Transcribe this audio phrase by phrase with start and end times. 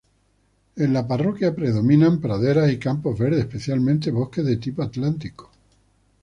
[0.85, 5.51] En la parroquia predominan praderas y campos verdes, especialmente bosques de tipo atlántico.